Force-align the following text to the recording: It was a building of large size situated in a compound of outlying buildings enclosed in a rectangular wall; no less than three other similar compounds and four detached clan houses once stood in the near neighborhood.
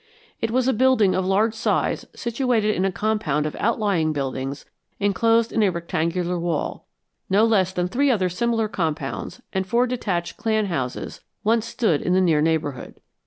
It 0.41 0.49
was 0.49 0.67
a 0.67 0.73
building 0.73 1.13
of 1.13 1.27
large 1.27 1.53
size 1.53 2.07
situated 2.15 2.75
in 2.75 2.85
a 2.85 2.91
compound 2.91 3.45
of 3.45 3.55
outlying 3.59 4.13
buildings 4.13 4.65
enclosed 4.99 5.51
in 5.51 5.61
a 5.61 5.69
rectangular 5.69 6.39
wall; 6.39 6.87
no 7.29 7.45
less 7.45 7.71
than 7.71 7.87
three 7.87 8.09
other 8.09 8.27
similar 8.27 8.67
compounds 8.67 9.43
and 9.53 9.67
four 9.67 9.85
detached 9.85 10.37
clan 10.37 10.65
houses 10.65 11.21
once 11.43 11.67
stood 11.67 12.01
in 12.01 12.13
the 12.13 12.19
near 12.21 12.41
neighborhood. 12.41 12.99